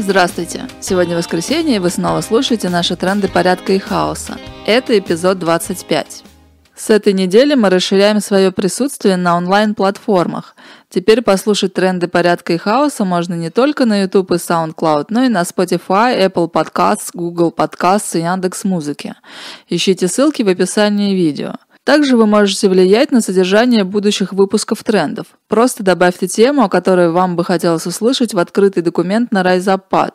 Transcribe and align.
Здравствуйте! 0.00 0.66
Сегодня 0.80 1.14
воскресенье, 1.14 1.76
и 1.76 1.78
вы 1.78 1.90
снова 1.90 2.22
слушаете 2.22 2.70
наши 2.70 2.96
тренды 2.96 3.28
порядка 3.28 3.74
и 3.74 3.78
хаоса. 3.78 4.38
Это 4.66 4.98
эпизод 4.98 5.38
25. 5.38 6.24
С 6.74 6.88
этой 6.88 7.12
недели 7.12 7.54
мы 7.54 7.68
расширяем 7.68 8.20
свое 8.20 8.50
присутствие 8.50 9.18
на 9.18 9.36
онлайн-платформах. 9.36 10.56
Теперь 10.88 11.20
послушать 11.20 11.74
тренды 11.74 12.08
порядка 12.08 12.54
и 12.54 12.56
хаоса 12.56 13.04
можно 13.04 13.34
не 13.34 13.50
только 13.50 13.84
на 13.84 14.00
YouTube 14.00 14.30
и 14.30 14.36
SoundCloud, 14.36 15.08
но 15.10 15.24
и 15.24 15.28
на 15.28 15.42
Spotify, 15.42 16.26
Apple 16.26 16.50
Podcasts, 16.50 17.10
Google 17.12 17.52
Podcasts 17.54 18.18
и 18.18 18.22
Яндекс.Музыке. 18.22 19.16
Ищите 19.68 20.08
ссылки 20.08 20.42
в 20.42 20.48
описании 20.48 21.14
видео. 21.14 21.56
Также 21.90 22.16
вы 22.16 22.26
можете 22.26 22.68
влиять 22.68 23.10
на 23.10 23.20
содержание 23.20 23.82
будущих 23.82 24.32
выпусков 24.32 24.84
трендов. 24.84 25.26
Просто 25.48 25.82
добавьте 25.82 26.28
тему, 26.28 26.62
о 26.62 26.68
которой 26.68 27.10
вам 27.10 27.34
бы 27.34 27.44
хотелось 27.44 27.84
услышать 27.84 28.32
в 28.32 28.38
открытый 28.38 28.84
документ 28.84 29.32
на 29.32 29.42
RiseUpPad. 29.42 30.12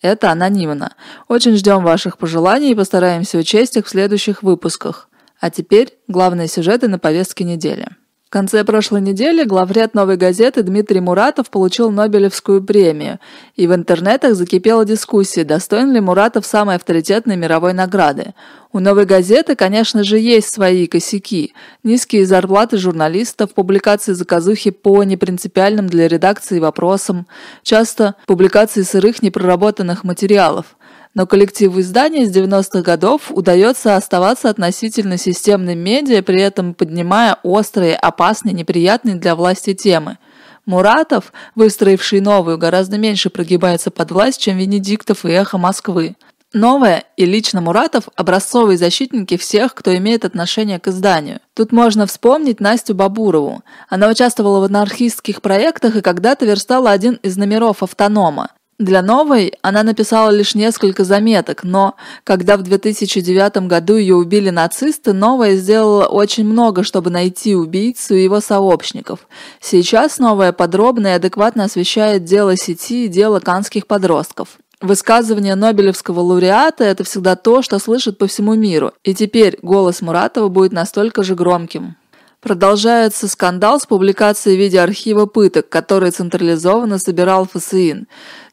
Это 0.00 0.30
анонимно. 0.30 0.94
Очень 1.26 1.56
ждем 1.56 1.82
ваших 1.82 2.18
пожеланий 2.18 2.70
и 2.70 2.74
постараемся 2.76 3.36
учесть 3.36 3.76
их 3.76 3.86
в 3.86 3.88
следующих 3.88 4.44
выпусках. 4.44 5.08
А 5.40 5.50
теперь 5.50 5.98
главные 6.06 6.46
сюжеты 6.46 6.86
на 6.86 7.00
повестке 7.00 7.42
недели. 7.42 7.88
В 8.28 8.30
конце 8.30 8.62
прошлой 8.62 9.00
недели 9.00 9.42
главред 9.42 9.94
«Новой 9.94 10.18
газеты» 10.18 10.62
Дмитрий 10.62 11.00
Муратов 11.00 11.48
получил 11.48 11.90
Нобелевскую 11.90 12.62
премию, 12.62 13.20
и 13.56 13.66
в 13.66 13.74
интернетах 13.74 14.34
закипела 14.34 14.84
дискуссия, 14.84 15.44
достоин 15.44 15.94
ли 15.94 16.00
Муратов 16.00 16.44
самой 16.44 16.76
авторитетной 16.76 17.36
мировой 17.36 17.72
награды. 17.72 18.34
У 18.70 18.80
«Новой 18.80 19.06
газеты», 19.06 19.56
конечно 19.56 20.04
же, 20.04 20.18
есть 20.18 20.52
свои 20.52 20.86
косяки. 20.86 21.54
Низкие 21.82 22.26
зарплаты 22.26 22.76
журналистов, 22.76 23.54
публикации 23.54 24.12
заказухи 24.12 24.72
по 24.72 25.02
непринципиальным 25.04 25.86
для 25.86 26.06
редакции 26.06 26.58
вопросам, 26.58 27.26
часто 27.62 28.14
публикации 28.26 28.82
сырых 28.82 29.22
непроработанных 29.22 30.04
материалов 30.04 30.76
но 31.18 31.26
коллективу 31.26 31.80
издания 31.80 32.26
с 32.26 32.30
90-х 32.30 32.82
годов 32.82 33.32
удается 33.32 33.96
оставаться 33.96 34.50
относительно 34.50 35.18
системным 35.18 35.76
медиа, 35.76 36.22
при 36.22 36.40
этом 36.40 36.74
поднимая 36.74 37.38
острые, 37.42 37.96
опасные, 37.96 38.52
неприятные 38.52 39.16
для 39.16 39.34
власти 39.34 39.74
темы. 39.74 40.18
Муратов, 40.64 41.32
выстроивший 41.56 42.20
новую, 42.20 42.56
гораздо 42.56 42.98
меньше 42.98 43.30
прогибается 43.30 43.90
под 43.90 44.12
власть, 44.12 44.40
чем 44.40 44.58
Венедиктов 44.58 45.24
и 45.24 45.30
Эхо 45.30 45.58
Москвы. 45.58 46.14
Новая 46.52 47.02
и 47.16 47.24
лично 47.24 47.60
Муратов– 47.60 48.04
образцовые 48.14 48.78
защитники 48.78 49.36
всех, 49.36 49.74
кто 49.74 49.96
имеет 49.96 50.24
отношение 50.24 50.78
к 50.78 50.86
изданию. 50.86 51.40
Тут 51.52 51.72
можно 51.72 52.06
вспомнить 52.06 52.60
Настю 52.60 52.94
Бабурову. 52.94 53.64
Она 53.88 54.08
участвовала 54.08 54.60
в 54.60 54.64
анархистских 54.70 55.42
проектах 55.42 55.96
и 55.96 56.00
когда-то 56.00 56.46
верстала 56.46 56.92
один 56.92 57.14
из 57.14 57.36
номеров 57.36 57.82
«Автонома». 57.82 58.50
Для 58.78 59.02
новой 59.02 59.54
она 59.60 59.82
написала 59.82 60.30
лишь 60.30 60.54
несколько 60.54 61.02
заметок, 61.02 61.64
но 61.64 61.96
когда 62.22 62.56
в 62.56 62.62
2009 62.62 63.66
году 63.66 63.96
ее 63.96 64.14
убили 64.14 64.50
нацисты, 64.50 65.12
новая 65.12 65.56
сделала 65.56 66.06
очень 66.06 66.44
много, 66.44 66.84
чтобы 66.84 67.10
найти 67.10 67.56
убийцу 67.56 68.14
и 68.14 68.22
его 68.22 68.40
сообщников. 68.40 69.26
Сейчас 69.60 70.18
новая 70.18 70.52
подробно 70.52 71.08
и 71.08 71.12
адекватно 71.12 71.64
освещает 71.64 72.22
дело 72.22 72.56
сети 72.56 73.06
и 73.06 73.08
дело 73.08 73.40
канских 73.40 73.88
подростков. 73.88 74.58
Высказывание 74.80 75.56
Нобелевского 75.56 76.20
лауреата– 76.20 76.84
это 76.84 77.02
всегда 77.02 77.34
то, 77.34 77.62
что 77.62 77.80
слышат 77.80 78.16
по 78.16 78.28
всему 78.28 78.54
миру, 78.54 78.92
и 79.02 79.12
теперь 79.12 79.58
голос 79.60 80.02
Муратова 80.02 80.46
будет 80.46 80.70
настолько 80.70 81.24
же 81.24 81.34
громким. 81.34 81.96
Продолжается 82.40 83.26
скандал 83.26 83.80
с 83.80 83.86
публикацией 83.86 84.56
видеоархива 84.56 85.26
пыток, 85.26 85.68
который 85.68 86.12
централизованно 86.12 86.98
собирал 86.98 87.48
ФСИН. 87.52 88.06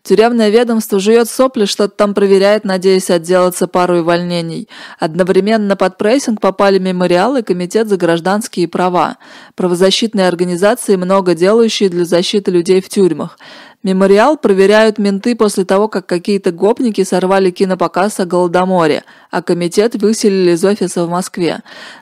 Тюремное 0.06 0.50
ведомство 0.50 1.00
жует 1.00 1.28
сопли, 1.28 1.66
что-то 1.66 1.96
там 1.96 2.14
проверяет, 2.14 2.64
надеясь 2.64 3.10
отделаться 3.10 3.66
пару 3.66 4.02
увольнений. 4.02 4.70
Одновременно 5.00 5.76
под 5.76 5.98
прессинг 5.98 6.40
попали 6.40 6.78
мемориал 6.78 7.38
и 7.38 7.42
Комитет 7.42 7.90
за 7.90 7.98
гражданские 7.98 8.68
права. 8.68 9.18
Правозащитные 9.56 10.28
организации, 10.28 10.96
много 10.96 11.34
делающие 11.34 11.90
для 11.90 12.06
защиты 12.06 12.52
людей 12.52 12.82
в 12.82 12.90
тюрьмах. 12.90 13.40
Мемориал 13.86 14.36
проверяют 14.36 14.98
менты 14.98 15.36
после 15.36 15.64
того, 15.64 15.88
как 15.88 16.08
какие-то 16.08 16.52
гопники 16.52 17.04
сорвали 17.04 17.52
кинопоказ 17.52 18.20
о 18.20 18.26
Голодоморе, 18.26 19.04
а 19.30 19.44
комитет 19.44 19.94
выселили 19.94 20.54
из 20.54 20.66
офиса 20.66 21.06
в 21.06 21.10
Москве. 21.12 21.60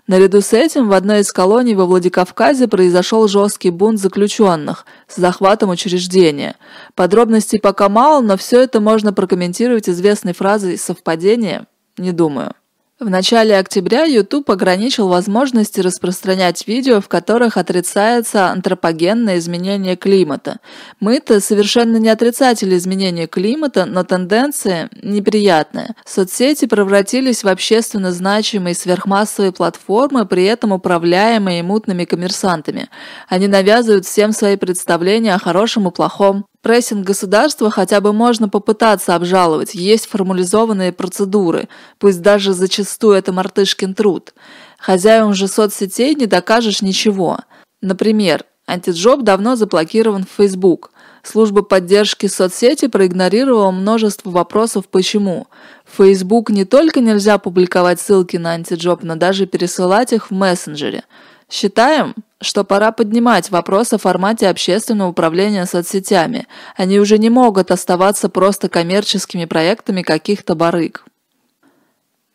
Наряду 0.07 0.39
с 0.39 0.53
этим 0.53 0.87
в 0.87 0.93
одной 0.93 1.19
из 1.19 1.33
колоний 1.33 1.75
во 1.75 1.85
Владикавказе 1.85 2.69
произошел 2.69 3.27
жесткий 3.27 3.69
бунт 3.69 3.99
заключенных 3.99 4.85
с 5.09 5.17
захватом 5.17 5.71
учреждения. 5.71 6.55
Подробностей 6.95 7.59
пока 7.59 7.89
мало, 7.93 8.21
но 8.21 8.35
все 8.35 8.61
это 8.61 8.81
можно 8.81 9.13
прокомментировать 9.13 9.87
известной 9.87 10.33
фразой 10.33 10.77
«совпадение?» 10.77 11.67
Не 11.97 12.11
думаю. 12.11 12.55
В 12.99 13.09
начале 13.09 13.57
октября 13.57 14.05
YouTube 14.05 14.49
ограничил 14.49 15.09
возможности 15.09 15.81
распространять 15.81 16.65
видео, 16.67 17.01
в 17.01 17.09
которых 17.09 17.57
отрицается 17.57 18.47
антропогенное 18.47 19.39
изменение 19.39 19.97
климата. 19.97 20.59
Мы-то 21.01 21.41
совершенно 21.41 21.97
не 21.97 22.07
отрицатели 22.07 22.77
изменения 22.77 23.27
климата, 23.27 23.85
но 23.85 24.05
тенденция 24.05 24.89
неприятная. 25.01 25.95
Соцсети 26.05 26.65
превратились 26.65 27.43
в 27.43 27.47
общественно 27.49 28.13
значимые 28.13 28.73
сверхмассовые 28.73 29.51
платформы, 29.51 30.25
при 30.25 30.45
этом 30.45 30.71
управляемые 30.71 31.61
мутными 31.61 32.05
коммерсантами. 32.05 32.89
Они 33.27 33.47
навязывают 33.47 34.05
всем 34.05 34.31
свои 34.31 34.55
представления 34.55 35.35
о 35.35 35.39
хорошем 35.39 35.89
и 35.89 35.91
плохом, 35.91 36.45
Прессинг 36.63 37.05
государства 37.05 37.69
хотя 37.69 37.99
бы 37.99 38.13
можно 38.13 38.47
попытаться 38.47 39.15
обжаловать, 39.15 39.75
есть 39.75 40.07
формализованные 40.07 40.93
процедуры, 40.93 41.67
пусть 41.99 42.21
даже 42.21 42.53
зачастую 42.53 43.17
это 43.17 43.33
мартышкин 43.33 43.93
труд. 43.93 44.33
Хозяевам 44.79 45.33
же 45.33 45.49
соцсетей 45.49 46.15
не 46.15 46.25
докажешь 46.25 46.81
ничего. 46.81 47.39
Например, 47.81 48.45
антиджоб 48.65 49.23
давно 49.23 49.57
заблокирован 49.57 50.23
в 50.23 50.41
Facebook. 50.41 50.91
Служба 51.21 51.63
поддержки 51.63 52.27
соцсети 52.27 52.87
проигнорировала 52.87 53.71
множество 53.71 54.29
вопросов 54.29 54.87
«почему?». 54.87 55.47
В 55.83 55.97
Facebook 55.97 56.49
не 56.49 56.63
только 56.63 57.01
нельзя 57.01 57.39
публиковать 57.39 57.99
ссылки 57.99 58.37
на 58.37 58.51
антиджоб, 58.51 59.03
но 59.03 59.17
даже 59.17 59.47
пересылать 59.47 60.13
их 60.13 60.31
в 60.31 60.33
мессенджере– 60.33 61.03
Считаем, 61.49 62.15
что 62.41 62.63
пора 62.63 62.91
поднимать 62.91 63.49
вопрос 63.51 63.93
о 63.93 63.97
формате 63.97 64.49
общественного 64.49 65.09
управления 65.09 65.65
соцсетями. 65.65 66.47
Они 66.75 66.99
уже 66.99 67.17
не 67.17 67.29
могут 67.29 67.71
оставаться 67.71 68.29
просто 68.29 68.69
коммерческими 68.69 69.45
проектами 69.45 70.01
каких-то 70.01 70.55
барыг. 70.55 71.05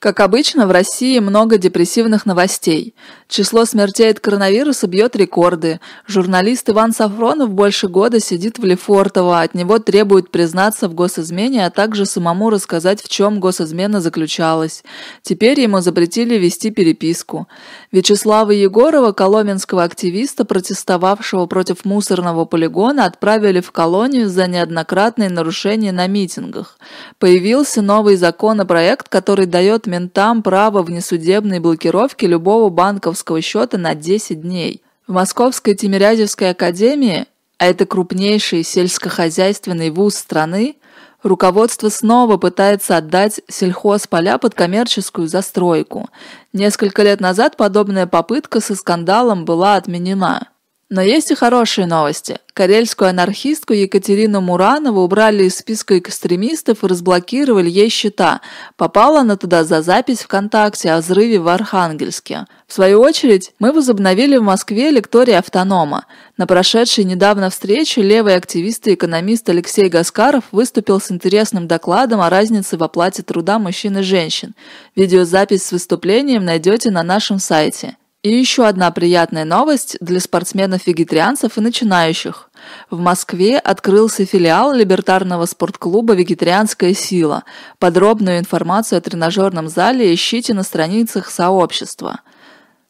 Как 0.00 0.20
обычно, 0.20 0.68
в 0.68 0.70
России 0.70 1.18
много 1.18 1.58
депрессивных 1.58 2.24
новостей. 2.24 2.94
Число 3.26 3.64
смертей 3.64 4.12
от 4.12 4.20
коронавируса 4.20 4.86
бьет 4.86 5.16
рекорды. 5.16 5.80
Журналист 6.06 6.70
Иван 6.70 6.92
Сафронов 6.92 7.50
больше 7.50 7.88
года 7.88 8.20
сидит 8.20 8.60
в 8.60 8.64
Лефортово, 8.64 9.40
от 9.40 9.54
него 9.54 9.80
требуют 9.80 10.30
признаться 10.30 10.88
в 10.88 10.94
госизмене, 10.94 11.66
а 11.66 11.70
также 11.70 12.06
самому 12.06 12.48
рассказать, 12.48 13.02
в 13.02 13.08
чем 13.08 13.40
госизмена 13.40 14.00
заключалась. 14.00 14.84
Теперь 15.22 15.60
ему 15.60 15.80
запретили 15.80 16.36
вести 16.36 16.70
переписку. 16.70 17.48
Вячеслава 17.90 18.52
Егорова, 18.52 19.10
коломенского 19.10 19.82
активиста, 19.82 20.44
протестовавшего 20.44 21.46
против 21.46 21.84
мусорного 21.84 22.44
полигона, 22.44 23.04
отправили 23.04 23.60
в 23.60 23.72
колонию 23.72 24.28
за 24.28 24.46
неоднократные 24.46 25.28
нарушения 25.28 25.90
на 25.90 26.06
митингах. 26.06 26.78
Появился 27.18 27.82
новый 27.82 28.14
законопроект, 28.14 29.08
который 29.08 29.46
дает 29.46 29.87
ментам 29.88 30.44
право 30.44 30.82
внесудебной 30.82 31.58
блокировки 31.58 32.24
любого 32.24 32.68
банковского 32.68 33.40
счета 33.40 33.76
на 33.76 33.96
10 33.96 34.40
дней. 34.42 34.82
В 35.08 35.12
Московской 35.12 35.74
Тимирязевской 35.74 36.50
академии, 36.50 37.26
а 37.58 37.66
это 37.66 37.86
крупнейший 37.86 38.62
сельскохозяйственный 38.62 39.90
вуз 39.90 40.14
страны, 40.14 40.76
руководство 41.24 41.88
снова 41.88 42.36
пытается 42.36 42.96
отдать 42.96 43.40
сельхозполя 43.48 44.38
под 44.38 44.54
коммерческую 44.54 45.26
застройку. 45.26 46.08
Несколько 46.52 47.02
лет 47.02 47.20
назад 47.20 47.56
подобная 47.56 48.06
попытка 48.06 48.60
со 48.60 48.76
скандалом 48.76 49.44
была 49.44 49.74
отменена. 49.74 50.48
Но 50.90 51.02
есть 51.02 51.30
и 51.30 51.34
хорошие 51.34 51.86
новости. 51.86 52.38
Карельскую 52.54 53.10
анархистку 53.10 53.74
Екатерину 53.74 54.40
Муранову 54.40 55.02
убрали 55.02 55.44
из 55.44 55.58
списка 55.58 55.98
экстремистов 55.98 56.82
и 56.82 56.86
разблокировали 56.86 57.68
ей 57.68 57.90
счета. 57.90 58.40
Попала 58.76 59.20
она 59.20 59.36
туда 59.36 59.64
за 59.64 59.82
запись 59.82 60.20
ВКонтакте 60.20 60.92
о 60.92 60.98
взрыве 60.98 61.40
в 61.40 61.48
Архангельске. 61.48 62.46
В 62.66 62.72
свою 62.72 63.02
очередь, 63.02 63.52
мы 63.58 63.72
возобновили 63.72 64.38
в 64.38 64.42
Москве 64.42 64.90
лекторий 64.90 65.36
автонома. 65.36 66.06
На 66.38 66.46
прошедшей 66.46 67.04
недавно 67.04 67.50
встрече 67.50 68.00
левый 68.00 68.34
активист 68.34 68.88
и 68.88 68.94
экономист 68.94 69.46
Алексей 69.50 69.90
Гаскаров 69.90 70.44
выступил 70.52 71.02
с 71.02 71.10
интересным 71.10 71.68
докладом 71.68 72.22
о 72.22 72.30
разнице 72.30 72.78
в 72.78 72.82
оплате 72.82 73.22
труда 73.22 73.58
мужчин 73.58 73.98
и 73.98 74.02
женщин. 74.02 74.54
Видеозапись 74.96 75.66
с 75.66 75.72
выступлением 75.72 76.46
найдете 76.46 76.90
на 76.90 77.02
нашем 77.02 77.38
сайте. 77.40 77.98
И 78.24 78.30
еще 78.30 78.66
одна 78.66 78.90
приятная 78.90 79.44
новость 79.44 79.96
для 80.00 80.18
спортсменов-вегетарианцев 80.18 81.56
и 81.56 81.60
начинающих. 81.60 82.50
В 82.90 82.98
Москве 82.98 83.58
открылся 83.58 84.26
филиал 84.26 84.72
либертарного 84.72 85.46
спортклуба 85.46 86.14
«Вегетарианская 86.14 86.94
сила». 86.94 87.44
Подробную 87.78 88.40
информацию 88.40 88.98
о 88.98 89.00
тренажерном 89.00 89.68
зале 89.68 90.12
ищите 90.12 90.52
на 90.52 90.64
страницах 90.64 91.30
сообщества. 91.30 92.20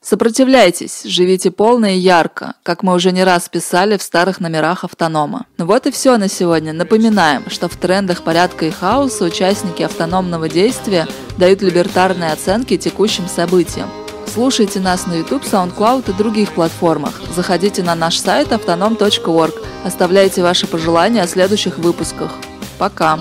Сопротивляйтесь, 0.01 1.03
живите 1.05 1.51
полно 1.51 1.89
и 1.89 1.99
ярко, 1.99 2.55
как 2.63 2.83
мы 2.83 2.95
уже 2.95 3.13
не 3.13 3.23
раз 3.23 3.51
писали 3.51 3.99
в 3.99 4.03
старых 4.03 4.41
номерах 4.41 4.85
автонома. 4.85 5.45
Ну 5.59 5.67
вот 5.67 5.87
и 5.87 5.91
все 5.91 6.17
на 6.17 6.29
сегодня. 6.29 6.73
Напоминаем, 6.73 7.51
что 7.51 7.69
в 7.69 7.77
трендах 7.77 8.23
порядка 8.23 8.65
и 8.65 8.71
хаоса 8.71 9.25
участники 9.25 9.83
автономного 9.83 10.49
действия 10.49 11.07
дают 11.37 11.61
либертарные 11.61 12.33
оценки 12.33 12.79
текущим 12.79 13.29
событиям. 13.29 13.91
Слушайте 14.39 14.79
нас 14.79 15.09
на 15.09 15.15
YouTube, 15.15 15.43
SoundCloud 15.43 16.11
и 16.11 16.13
других 16.13 16.53
платформах. 16.53 17.21
Заходите 17.35 17.83
на 17.83 17.97
наш 17.97 18.21
сайт 18.21 18.53
autonom.org. 18.53 19.53
Оставляйте 19.85 20.43
ваши 20.43 20.69
пожелания 20.69 21.23
о 21.23 21.27
следующих 21.27 21.79
выпусках. 21.79 22.31
Пока! 22.79 23.19